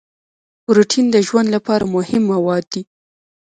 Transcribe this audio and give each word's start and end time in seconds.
پروټین 0.65 1.05
د 1.11 1.15
ژوند 1.27 1.47
لپاره 1.55 1.83
مهم 1.95 2.23
مواد 2.33 2.63
دي 2.73 2.81